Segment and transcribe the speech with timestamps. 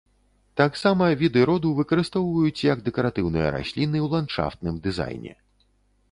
[0.59, 5.33] Таксама віды роду выкарыстоўваюць як дэкаратыўныя расліны ў ландшафтным дызайне.